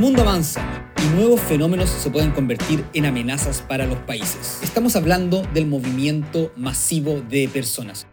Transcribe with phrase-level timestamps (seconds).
[0.00, 0.64] mundo avanza
[0.96, 4.58] y nuevos fenómenos se pueden convertir en amenazas para los países.
[4.62, 8.06] Estamos hablando del movimiento masivo de personas.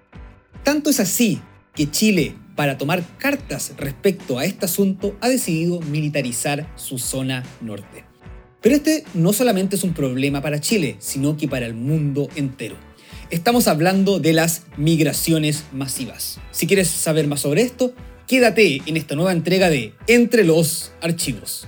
[0.64, 1.40] Tanto es así
[1.74, 8.04] que Chile, para tomar cartas respecto a este asunto, ha decidido militarizar su zona norte.
[8.62, 12.76] Pero este no solamente es un problema para Chile, sino que para el mundo entero.
[13.30, 16.42] Estamos hablando de las migraciones masivas.
[16.52, 17.94] Si quieres saber más sobre esto,
[18.28, 21.66] quédate en esta nueva entrega de Entre los Archivos.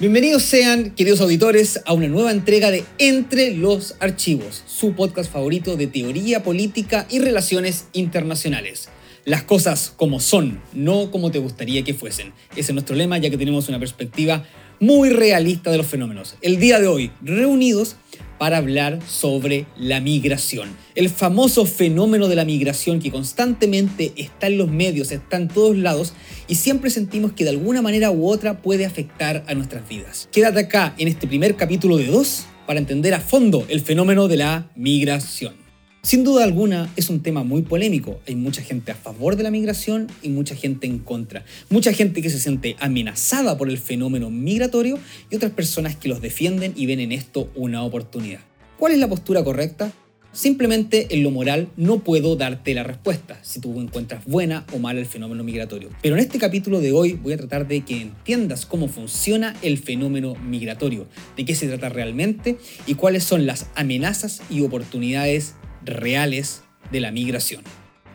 [0.00, 5.76] Bienvenidos sean, queridos auditores, a una nueva entrega de Entre los Archivos, su podcast favorito
[5.76, 8.90] de teoría política y relaciones internacionales.
[9.24, 12.32] Las cosas como son, no como te gustaría que fuesen.
[12.52, 14.46] Ese es nuestro lema, ya que tenemos una perspectiva
[14.78, 16.36] muy realista de los fenómenos.
[16.42, 17.96] El día de hoy, reunidos
[18.38, 20.70] para hablar sobre la migración.
[20.94, 25.76] El famoso fenómeno de la migración que constantemente está en los medios, está en todos
[25.76, 26.14] lados
[26.46, 30.28] y siempre sentimos que de alguna manera u otra puede afectar a nuestras vidas.
[30.32, 34.36] Quédate acá en este primer capítulo de dos para entender a fondo el fenómeno de
[34.36, 35.67] la migración.
[36.02, 38.20] Sin duda alguna es un tema muy polémico.
[38.26, 41.44] Hay mucha gente a favor de la migración y mucha gente en contra.
[41.70, 46.20] Mucha gente que se siente amenazada por el fenómeno migratorio y otras personas que los
[46.20, 48.40] defienden y ven en esto una oportunidad.
[48.78, 49.92] ¿Cuál es la postura correcta?
[50.30, 55.00] Simplemente en lo moral no puedo darte la respuesta si tú encuentras buena o mala
[55.00, 55.88] el fenómeno migratorio.
[56.00, 59.78] Pero en este capítulo de hoy voy a tratar de que entiendas cómo funciona el
[59.78, 65.54] fenómeno migratorio, de qué se trata realmente y cuáles son las amenazas y oportunidades
[65.88, 67.62] reales de la migración.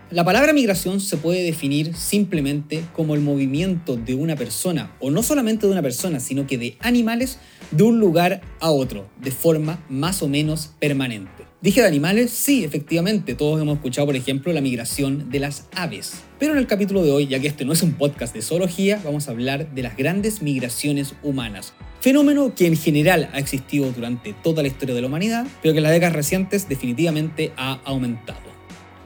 [0.10, 5.24] La palabra migración se puede definir simplemente como el movimiento de una persona, o no
[5.24, 7.40] solamente de una persona, sino que de animales
[7.72, 11.43] de un lugar a otro, de forma más o menos permanente.
[11.64, 16.16] Dije de animales, sí, efectivamente, todos hemos escuchado, por ejemplo, la migración de las aves.
[16.38, 19.02] Pero en el capítulo de hoy, ya que este no es un podcast de zoología,
[19.02, 24.34] vamos a hablar de las grandes migraciones humanas, Fenómeno que en general ha existido durante
[24.44, 28.42] toda la historia de la humanidad, pero que en las décadas recientes definitivamente ha aumentado.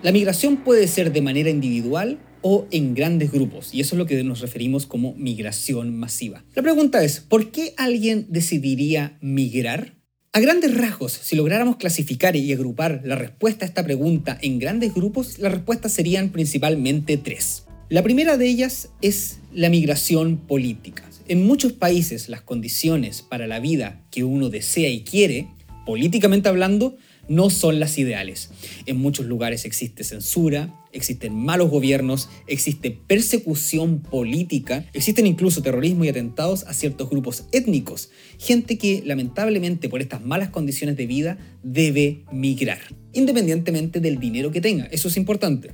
[0.01, 4.07] La migración puede ser de manera individual o en grandes grupos, y eso es lo
[4.07, 6.43] que nos referimos como migración masiva.
[6.55, 9.96] La pregunta es, ¿por qué alguien decidiría migrar?
[10.37, 14.93] A grandes rasgos, si lográramos clasificar y agrupar la respuesta a esta pregunta en grandes
[14.93, 17.65] grupos, las respuestas serían principalmente tres.
[17.89, 21.03] La primera de ellas es la migración política.
[21.27, 25.47] En muchos países las condiciones para la vida que uno desea y quiere,
[25.87, 26.97] políticamente hablando,
[27.29, 28.49] no son las ideales.
[28.85, 36.09] En muchos lugares existe censura, existen malos gobiernos, existe persecución política, existen incluso terrorismo y
[36.09, 42.23] atentados a ciertos grupos étnicos, gente que lamentablemente por estas malas condiciones de vida debe
[42.31, 42.79] migrar,
[43.13, 45.71] independientemente del dinero que tenga, eso es importante.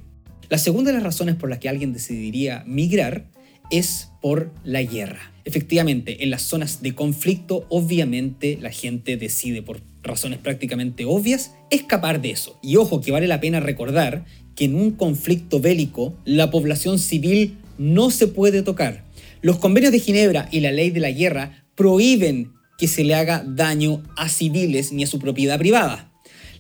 [0.50, 3.30] La segunda de las razones por las que alguien decidiría migrar
[3.72, 5.32] es por la guerra.
[5.46, 12.22] Efectivamente, en las zonas de conflicto, obviamente la gente decide por razones prácticamente obvias escapar
[12.22, 12.60] de eso.
[12.62, 14.26] Y ojo que vale la pena recordar
[14.56, 19.04] que en un conflicto bélico la población civil no se puede tocar.
[19.42, 23.44] Los convenios de Ginebra y la ley de la guerra prohíben que se le haga
[23.46, 26.12] daño a civiles ni a su propiedad privada.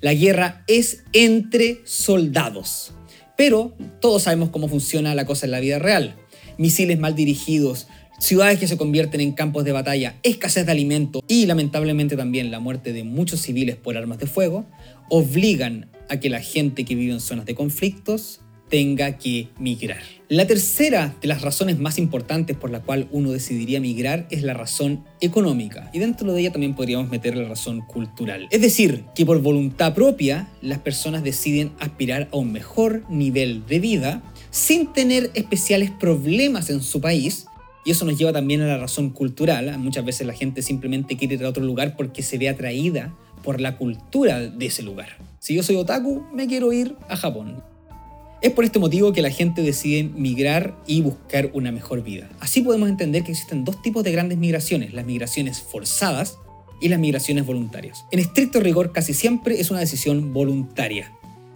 [0.01, 2.93] La guerra es entre soldados.
[3.37, 6.15] Pero todos sabemos cómo funciona la cosa en la vida real.
[6.57, 7.87] Misiles mal dirigidos,
[8.23, 12.61] ciudades que se convierten en campos de batalla, escasez de alimentos y lamentablemente también la
[12.61, 14.65] muerte de muchos civiles por armas de fuego,
[15.09, 18.39] obligan a que la gente que vive en zonas de conflictos
[18.69, 20.01] tenga que migrar.
[20.29, 24.53] La tercera de las razones más importantes por la cual uno decidiría migrar es la
[24.53, 28.47] razón económica y dentro de ella también podríamos meter la razón cultural.
[28.51, 33.79] Es decir, que por voluntad propia las personas deciden aspirar a un mejor nivel de
[33.79, 37.47] vida sin tener especiales problemas en su país
[37.85, 39.77] y eso nos lleva también a la razón cultural.
[39.77, 43.13] Muchas veces la gente simplemente quiere ir a otro lugar porque se ve atraída
[43.43, 45.17] por la cultura de ese lugar.
[45.39, 47.61] Si yo soy otaku, me quiero ir a Japón.
[48.41, 52.29] Es por este motivo que la gente decide migrar y buscar una mejor vida.
[52.39, 56.37] Así podemos entender que existen dos tipos de grandes migraciones, las migraciones forzadas
[56.81, 58.05] y las migraciones voluntarias.
[58.11, 61.13] En estricto rigor casi siempre es una decisión voluntaria.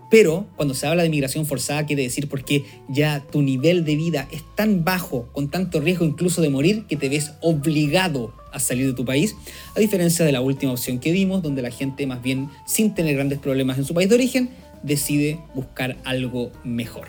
[0.09, 4.27] Pero cuando se habla de migración forzada quiere decir porque ya tu nivel de vida
[4.31, 8.87] es tan bajo, con tanto riesgo incluso de morir, que te ves obligado a salir
[8.87, 9.35] de tu país,
[9.75, 13.15] a diferencia de la última opción que vimos, donde la gente más bien sin tener
[13.15, 14.49] grandes problemas en su país de origen,
[14.83, 17.07] decide buscar algo mejor.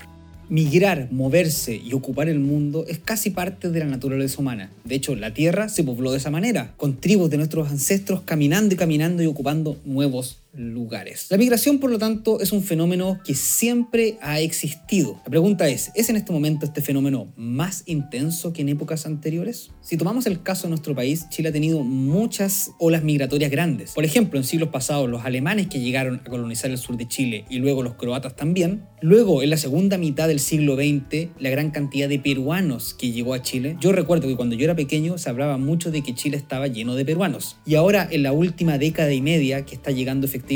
[0.51, 4.71] Migrar, moverse y ocupar el mundo es casi parte de la naturaleza humana.
[4.85, 8.75] De hecho, la Tierra se pobló de esa manera, con tribus de nuestros ancestros caminando
[8.75, 11.27] y caminando y ocupando nuevos lugares.
[11.31, 15.21] La migración, por lo tanto, es un fenómeno que siempre ha existido.
[15.25, 19.71] La pregunta es, ¿es en este momento este fenómeno más intenso que en épocas anteriores?
[19.81, 23.93] Si tomamos el caso de nuestro país, Chile ha tenido muchas olas migratorias grandes.
[23.93, 27.45] Por ejemplo, en siglos pasados, los alemanes que llegaron a colonizar el sur de Chile
[27.49, 28.83] y luego los croatas también.
[29.01, 33.35] Luego, en la segunda mitad del siglo XX, la gran cantidad de peruanos que llegó
[33.35, 33.77] a Chile.
[33.81, 36.97] Yo recuerdo que cuando yo era pequeño se hablaba mucho de que Chile estaba lleno
[36.97, 37.59] de peruanos.
[37.65, 40.48] Y ahora, en la última década y media, que está llegando efectivamente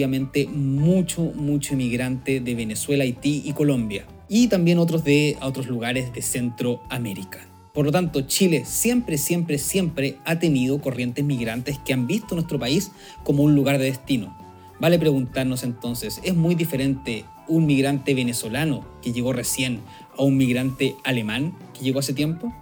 [0.52, 4.04] mucho, mucho inmigrante de Venezuela, Haití y Colombia.
[4.28, 7.46] Y también otros de otros lugares de Centroamérica.
[7.72, 12.58] Por lo tanto, Chile siempre, siempre, siempre ha tenido corrientes migrantes que han visto nuestro
[12.58, 12.92] país
[13.24, 14.36] como un lugar de destino.
[14.80, 19.80] Vale preguntarnos entonces, ¿es muy diferente un migrante venezolano que llegó recién
[20.18, 22.52] a un migrante alemán que llegó hace tiempo?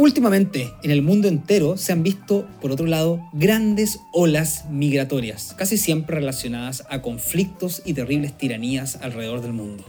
[0.00, 5.76] Últimamente, en el mundo entero se han visto, por otro lado, grandes olas migratorias, casi
[5.76, 9.84] siempre relacionadas a conflictos y terribles tiranías alrededor del mundo.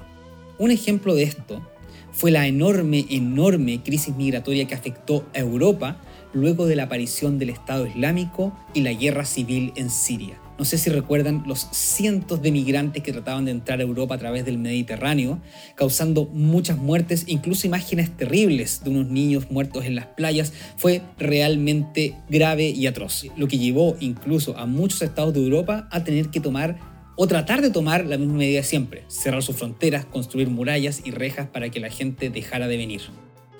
[0.60, 1.66] Un ejemplo de esto
[2.12, 6.02] fue la enorme, enorme crisis migratoria que afectó a Europa
[6.34, 10.41] luego de la aparición del Estado Islámico y la guerra civil en Siria.
[10.62, 14.20] No sé si recuerdan los cientos de migrantes que trataban de entrar a Europa a
[14.20, 15.42] través del Mediterráneo,
[15.74, 20.54] causando muchas muertes, incluso imágenes terribles de unos niños muertos en las playas.
[20.78, 26.04] Fue realmente grave y atroz, lo que llevó incluso a muchos estados de Europa a
[26.04, 26.78] tener que tomar
[27.16, 31.48] o tratar de tomar la misma medida siempre, cerrar sus fronteras, construir murallas y rejas
[31.48, 33.02] para que la gente dejara de venir.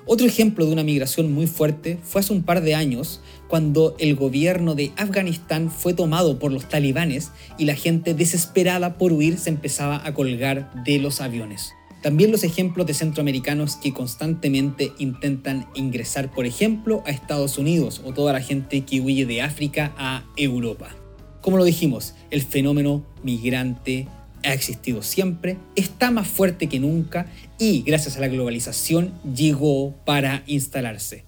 [0.04, 4.16] Otro ejemplo de una migración muy fuerte fue hace un par de años, cuando el
[4.16, 9.50] gobierno de Afganistán fue tomado por los talibanes y la gente desesperada por huir se
[9.50, 11.72] empezaba a colgar de los aviones.
[12.02, 18.12] También los ejemplos de centroamericanos que constantemente intentan ingresar, por ejemplo, a Estados Unidos o
[18.12, 20.96] toda la gente que huye de África a Europa.
[21.40, 24.08] Como lo dijimos, el fenómeno migrante
[24.44, 27.26] ha existido siempre, está más fuerte que nunca
[27.58, 31.24] y gracias a la globalización llegó para instalarse.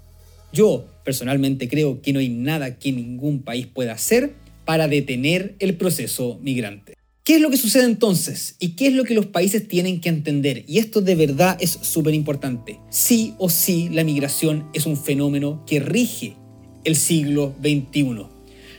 [0.52, 4.34] Yo personalmente creo que no hay nada que ningún país pueda hacer
[4.64, 6.94] para detener el proceso migrante.
[7.24, 8.56] ¿Qué es lo que sucede entonces?
[8.58, 10.64] ¿Y qué es lo que los países tienen que entender?
[10.68, 12.78] Y esto de verdad es súper importante.
[12.90, 16.36] Sí o sí, la migración es un fenómeno que rige
[16.84, 18.33] el siglo XXI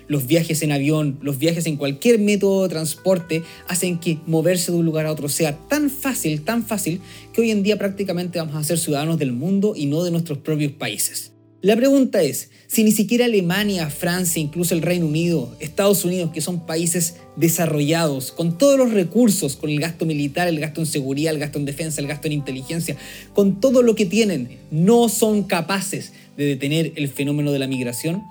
[0.07, 4.77] los viajes en avión, los viajes en cualquier método de transporte hacen que moverse de
[4.77, 7.01] un lugar a otro sea tan fácil, tan fácil,
[7.33, 10.39] que hoy en día prácticamente vamos a ser ciudadanos del mundo y no de nuestros
[10.39, 11.31] propios países.
[11.65, 16.39] La pregunta es, si ni siquiera Alemania, Francia, incluso el Reino Unido, Estados Unidos, que
[16.39, 21.33] son países desarrollados, con todos los recursos, con el gasto militar, el gasto en seguridad,
[21.33, 22.97] el gasto en defensa, el gasto en inteligencia,
[23.33, 28.21] con todo lo que tienen, no son capaces de detener el fenómeno de la migración,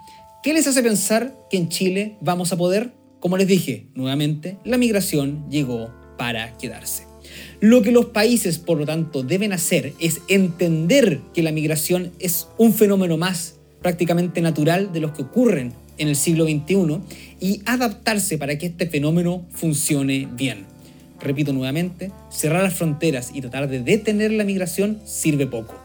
[0.44, 2.92] ¿Qué les hace pensar que en Chile vamos a poder?
[3.18, 7.04] Como les dije, nuevamente, la migración llegó para quedarse.
[7.60, 12.46] Lo que los países, por lo tanto, deben hacer es entender que la migración es
[12.58, 16.98] un fenómeno más prácticamente natural de los que ocurren en el siglo XXI
[17.40, 20.66] y adaptarse para que este fenómeno funcione bien.
[21.22, 25.80] Repito nuevamente, cerrar las fronteras y tratar de detener la migración sirve poco.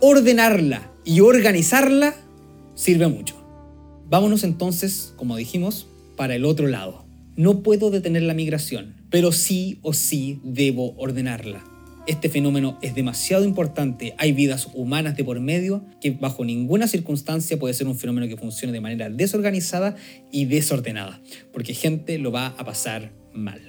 [0.00, 2.14] Ordenarla y organizarla
[2.74, 3.39] sirve mucho.
[4.10, 5.86] Vámonos entonces, como dijimos,
[6.16, 7.04] para el otro lado.
[7.36, 11.64] No puedo detener la migración, pero sí o sí debo ordenarla.
[12.08, 17.56] Este fenómeno es demasiado importante, hay vidas humanas de por medio que bajo ninguna circunstancia
[17.56, 19.94] puede ser un fenómeno que funcione de manera desorganizada
[20.32, 21.20] y desordenada,
[21.52, 23.60] porque gente lo va a pasar mal.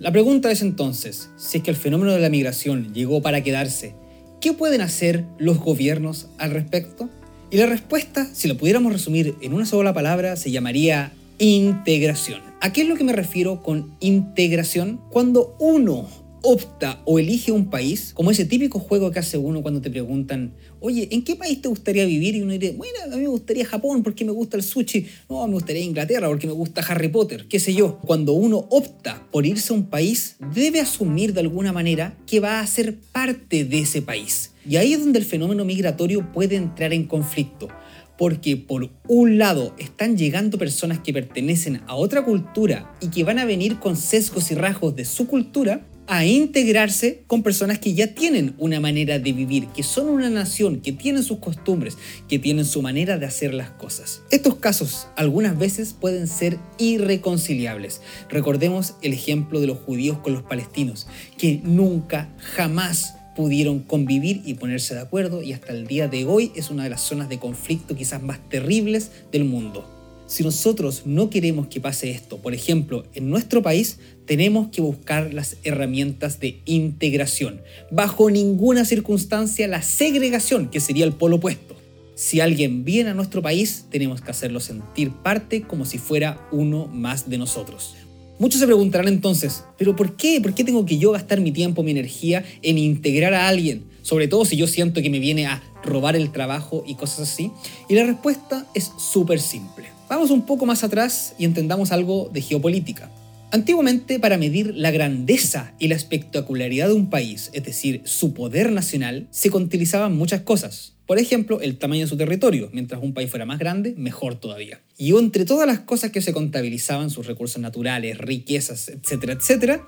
[0.00, 3.94] La pregunta es entonces, si es que el fenómeno de la migración llegó para quedarse,
[4.40, 7.08] ¿qué pueden hacer los gobiernos al respecto?
[7.50, 12.40] Y la respuesta, si lo pudiéramos resumir en una sola palabra, se llamaría integración.
[12.60, 15.00] ¿A qué es lo que me refiero con integración?
[15.10, 16.08] Cuando uno
[16.46, 20.54] opta o elige un país, como ese típico juego que hace uno cuando te preguntan,
[20.78, 22.36] oye, ¿en qué país te gustaría vivir?
[22.36, 25.44] Y uno dice, bueno, a mí me gustaría Japón porque me gusta el sushi, no,
[25.48, 27.98] me gustaría Inglaterra porque me gusta Harry Potter, qué sé yo.
[27.98, 32.60] Cuando uno opta por irse a un país, debe asumir de alguna manera que va
[32.60, 34.52] a ser parte de ese país.
[34.68, 37.68] Y ahí es donde el fenómeno migratorio puede entrar en conflicto
[38.16, 43.38] porque por un lado están llegando personas que pertenecen a otra cultura y que van
[43.38, 48.14] a venir con sesgos y rasgos de su cultura, a integrarse con personas que ya
[48.14, 51.96] tienen una manera de vivir, que son una nación, que tienen sus costumbres,
[52.28, 54.22] que tienen su manera de hacer las cosas.
[54.30, 58.00] Estos casos algunas veces pueden ser irreconciliables.
[58.28, 61.06] Recordemos el ejemplo de los judíos con los palestinos,
[61.38, 66.52] que nunca, jamás pudieron convivir y ponerse de acuerdo y hasta el día de hoy
[66.56, 69.95] es una de las zonas de conflicto quizás más terribles del mundo.
[70.26, 75.32] Si nosotros no queremos que pase esto, por ejemplo, en nuestro país, tenemos que buscar
[75.32, 77.60] las herramientas de integración.
[77.92, 81.76] Bajo ninguna circunstancia la segregación, que sería el polo opuesto.
[82.16, 86.86] Si alguien viene a nuestro país, tenemos que hacerlo sentir parte como si fuera uno
[86.86, 87.94] más de nosotros.
[88.40, 90.40] Muchos se preguntarán entonces, ¿pero por qué?
[90.40, 93.84] ¿Por qué tengo que yo gastar mi tiempo, mi energía en integrar a alguien?
[94.06, 97.50] Sobre todo si yo siento que me viene a robar el trabajo y cosas así.
[97.88, 99.86] Y la respuesta es súper simple.
[100.08, 103.10] Vamos un poco más atrás y entendamos algo de geopolítica.
[103.50, 108.70] Antiguamente, para medir la grandeza y la espectacularidad de un país, es decir, su poder
[108.70, 110.92] nacional, se utilizaban muchas cosas.
[111.06, 112.70] Por ejemplo, el tamaño de su territorio.
[112.72, 114.82] Mientras un país fuera más grande, mejor todavía.
[114.96, 119.84] Y entre todas las cosas que se contabilizaban, sus recursos naturales, riquezas, etcétera, etcétera,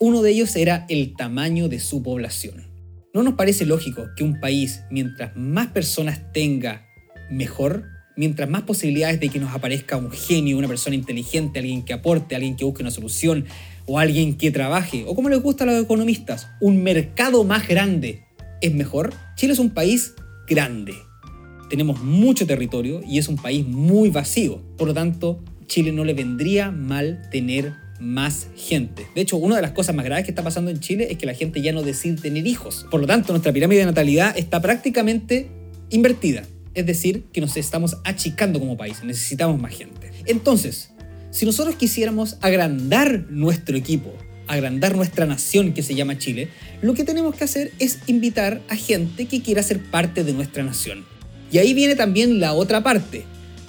[0.00, 2.73] uno de ellos era el tamaño de su población.
[3.14, 6.84] ¿No nos parece lógico que un país, mientras más personas tenga,
[7.30, 7.84] mejor?
[8.16, 12.36] mientras más posibilidades de que nos aparezca un genio, una persona inteligente, alguien que aporte,
[12.36, 13.44] alguien que busque una solución,
[13.86, 18.24] o alguien que trabaje, o como les gusta a los economistas, un mercado más grande,
[18.60, 19.12] ¿es mejor?
[19.34, 20.14] Chile es un país
[20.46, 20.94] grande.
[21.70, 24.62] Tenemos mucho territorio y es un país muy vacío.
[24.76, 29.06] Por lo tanto, Chile no le vendría mal tener más gente.
[29.14, 31.26] De hecho, una de las cosas más graves que está pasando en Chile es que
[31.26, 32.86] la gente ya no decide tener hijos.
[32.90, 35.48] Por lo tanto, nuestra pirámide de natalidad está prácticamente
[35.90, 40.10] invertida es decir, que nos estamos achicando como país, necesitamos más gente.
[40.26, 40.90] Entonces,
[41.30, 44.12] si nosotros quisiéramos agrandar nuestro equipo,
[44.46, 46.48] agrandar nuestra nación que se llama Chile,
[46.82, 50.62] lo que tenemos que hacer es invitar a gente que quiera ser parte de nuestra
[50.62, 51.04] nación.
[51.50, 53.24] Y ahí viene también la otra parte.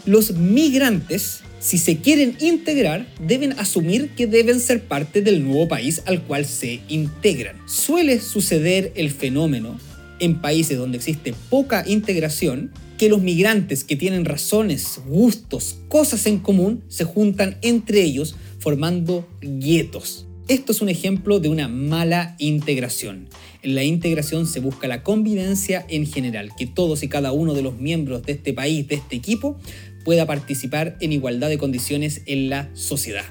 [0.06, 6.04] Los migrantes, si se quieren integrar, deben asumir que deben ser parte del nuevo país
[6.06, 7.58] al cual se integran.
[7.68, 9.80] Suele suceder el fenómeno
[10.20, 16.38] en países donde existe poca integración que los migrantes que tienen razones, gustos, cosas en
[16.38, 20.28] común se juntan entre ellos formando guetos.
[20.48, 23.28] Esto es un ejemplo de una mala integración.
[23.64, 27.64] En la integración se busca la convivencia en general, que todos y cada uno de
[27.64, 29.58] los miembros de este país, de este equipo,
[30.06, 33.26] pueda participar en igualdad de condiciones en la sociedad.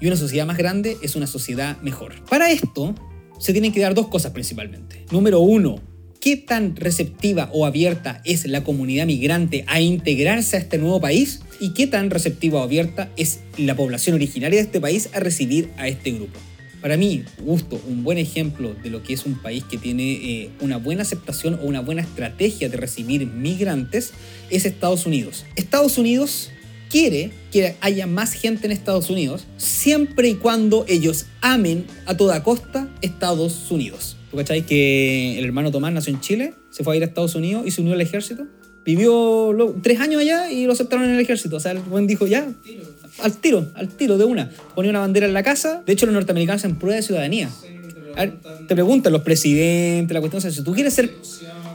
[0.00, 2.24] Y una sociedad más grande es una sociedad mejor.
[2.26, 2.94] Para esto
[3.40, 5.04] se tienen que dar dos cosas principalmente.
[5.10, 5.80] Número uno,
[6.20, 11.40] qué tan receptiva o abierta es la comunidad migrante a integrarse a este nuevo país
[11.58, 15.70] y qué tan receptiva o abierta es la población originaria de este país a recibir
[15.78, 16.38] a este grupo.
[16.88, 20.50] Para mí, gusto, un buen ejemplo de lo que es un país que tiene eh,
[20.62, 24.14] una buena aceptación o una buena estrategia de recibir migrantes
[24.48, 25.44] es Estados Unidos.
[25.54, 26.48] Estados Unidos
[26.88, 32.42] quiere que haya más gente en Estados Unidos siempre y cuando ellos amen a toda
[32.42, 34.16] costa Estados Unidos.
[34.30, 37.34] ¿Tú cacháis que el hermano Tomás nació en Chile, se fue a ir a Estados
[37.34, 38.46] Unidos y se unió al ejército?
[38.88, 41.56] Vivió tres años allá y lo aceptaron en el ejército.
[41.56, 42.48] O sea, el buen dijo ya,
[43.22, 44.48] al tiro, al tiro de una.
[44.74, 45.82] Ponía una bandera en la casa.
[45.84, 47.50] De hecho, los norteamericanos en prueba de ciudadanía.
[48.66, 50.38] te preguntan los presidentes, la cuestión.
[50.38, 51.10] O sea, si tú quieres ser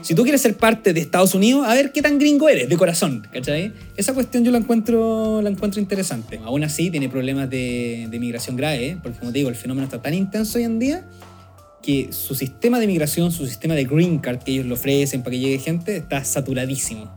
[0.02, 2.78] si tú quieres ser parte de Estados Unidos, a ver qué tan gringo eres, de
[2.78, 3.72] corazón, ¿cachai?
[3.96, 6.40] Esa cuestión yo la encuentro, la encuentro interesante.
[6.44, 8.98] Aún así, tiene problemas de, de migración grave, ¿eh?
[9.02, 11.06] porque como te digo, el fenómeno está tan intenso hoy en día
[11.84, 15.32] que su sistema de migración, su sistema de green card que ellos le ofrecen para
[15.32, 17.12] que llegue gente, está saturadísimo.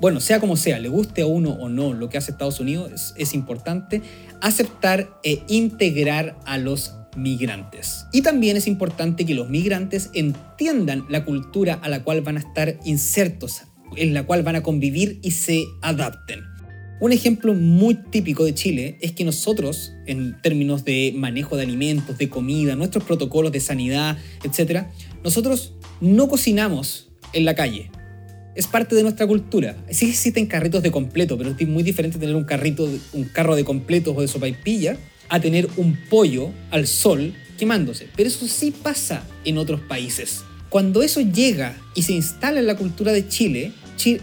[0.00, 3.14] Bueno, sea como sea, le guste a uno o no lo que hace Estados Unidos,
[3.16, 4.00] es, importante
[4.40, 8.06] aceptar e integrar a los migrantes.
[8.12, 12.40] Y también es importante que los migrantes entiendan la cultura a la cual van a
[12.40, 13.62] estar insertos,
[13.96, 16.57] en la cual van a convivir y se adapten.
[17.00, 22.18] Un ejemplo muy típico de Chile es que nosotros, en términos de manejo de alimentos,
[22.18, 24.86] de comida, nuestros protocolos de sanidad, etc.,
[25.22, 27.92] nosotros no cocinamos en la calle.
[28.56, 29.76] Es parte de nuestra cultura.
[29.90, 33.64] Sí existen carritos de completo, pero es muy diferente tener un carrito, un carro de
[33.64, 38.08] completos o de sopa y pilla a tener un pollo al sol quemándose.
[38.16, 40.42] Pero eso sí pasa en otros países.
[40.68, 43.72] Cuando eso llega y se instala en la cultura de Chile,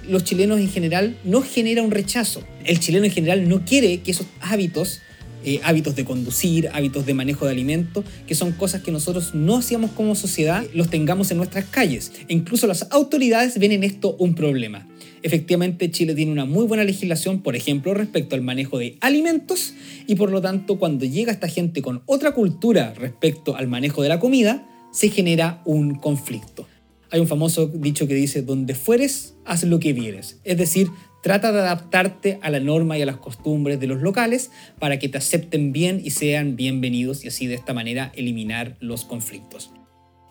[0.07, 2.43] los chilenos en general no genera un rechazo.
[2.63, 5.01] El chileno en general no quiere que esos hábitos,
[5.43, 9.57] eh, hábitos de conducir, hábitos de manejo de alimentos, que son cosas que nosotros no
[9.57, 12.11] hacíamos como sociedad, los tengamos en nuestras calles.
[12.27, 14.87] E incluso las autoridades ven en esto un problema.
[15.21, 19.73] Efectivamente, Chile tiene una muy buena legislación, por ejemplo, respecto al manejo de alimentos,
[20.07, 24.09] y por lo tanto, cuando llega esta gente con otra cultura respecto al manejo de
[24.09, 26.67] la comida, se genera un conflicto.
[27.11, 30.39] Hay un famoso dicho que dice, donde fueres, haz lo que vieres.
[30.43, 30.89] Es decir,
[31.21, 35.09] trata de adaptarte a la norma y a las costumbres de los locales para que
[35.09, 39.71] te acepten bien y sean bienvenidos y así de esta manera eliminar los conflictos.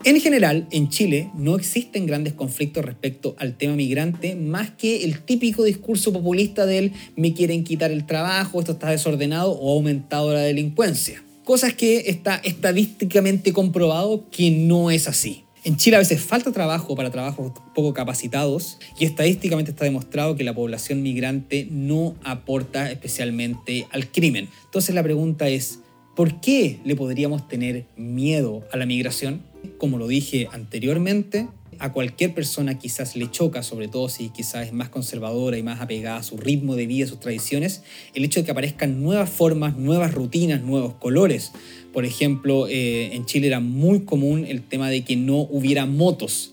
[0.04, 5.20] En general, en Chile no existen grandes conflictos respecto al tema migrante, más que el
[5.22, 10.34] típico discurso populista del me quieren quitar el trabajo, esto está desordenado o ha aumentado
[10.34, 11.24] la delincuencia.
[11.42, 15.43] Cosas que está estadísticamente comprobado que no es así.
[15.64, 20.44] En Chile a veces falta trabajo para trabajos poco capacitados y estadísticamente está demostrado que
[20.44, 24.50] la población migrante no aporta especialmente al crimen.
[24.66, 25.80] Entonces la pregunta es,
[26.14, 29.42] ¿por qué le podríamos tener miedo a la migración?
[29.78, 34.72] como lo dije anteriormente, a cualquier persona quizás le choca, sobre todo si quizás es
[34.72, 37.82] más conservadora y más apegada a su ritmo de vida, a sus tradiciones,
[38.14, 41.52] el hecho de que aparezcan nuevas formas, nuevas rutinas, nuevos colores.
[41.94, 46.52] Por ejemplo, eh, en Chile era muy común el tema de que no hubiera motos.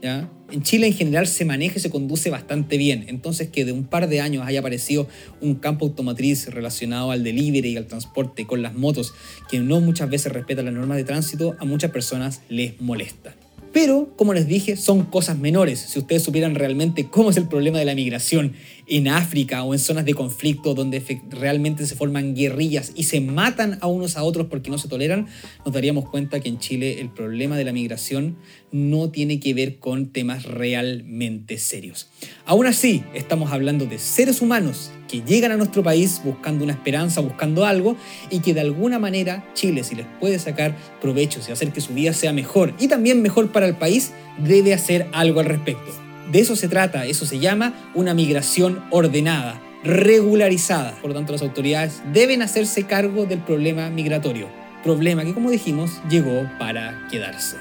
[0.00, 0.30] ¿ya?
[0.52, 3.84] En Chile en general se maneja y se conduce bastante bien, entonces que de un
[3.84, 5.08] par de años haya aparecido
[5.40, 9.14] un campo automotriz relacionado al delivery y al transporte con las motos,
[9.50, 13.34] que no muchas veces respeta las normas de tránsito, a muchas personas les molesta.
[13.72, 15.80] Pero, como les dije, son cosas menores.
[15.80, 18.52] Si ustedes supieran realmente cómo es el problema de la migración
[18.86, 23.78] en África o en zonas de conflicto donde realmente se forman guerrillas y se matan
[23.80, 25.26] a unos a otros porque no se toleran,
[25.64, 28.36] nos daríamos cuenta que en Chile el problema de la migración
[28.70, 32.08] no tiene que ver con temas realmente serios.
[32.46, 37.20] Aún así, estamos hablando de seres humanos que llegan a nuestro país buscando una esperanza,
[37.20, 37.96] buscando algo,
[38.30, 41.92] y que de alguna manera Chile, si les puede sacar provechos y hacer que su
[41.92, 45.92] vida sea mejor y también mejor para el país, debe hacer algo al respecto.
[46.32, 50.92] De eso se trata, eso se llama una migración ordenada, regularizada.
[51.02, 54.48] Por lo tanto, las autoridades deben hacerse cargo del problema migratorio.
[54.82, 57.56] Problema que, como dijimos, llegó para quedarse.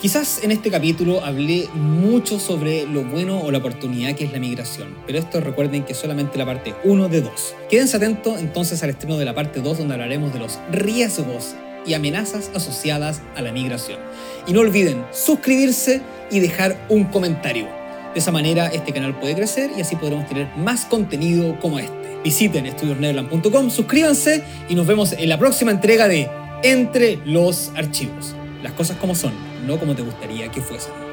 [0.00, 4.38] Quizás en este capítulo hablé mucho sobre lo bueno o la oportunidad que es la
[4.38, 7.54] migración, pero esto recuerden que es solamente la parte 1 de 2.
[7.68, 11.54] Quédense atentos entonces al estreno de la parte 2 donde hablaremos de los riesgos
[11.86, 13.98] y amenazas asociadas a la migración.
[14.46, 16.00] Y no olviden suscribirse
[16.30, 17.83] y dejar un comentario.
[18.14, 21.92] De esa manera este canal puede crecer y así podremos tener más contenido como este.
[22.22, 26.30] Visiten estudiosnederland.com, suscríbanse y nos vemos en la próxima entrega de
[26.62, 28.34] Entre los Archivos.
[28.62, 29.32] Las cosas como son
[29.66, 31.03] no como te gustaría que fuesen.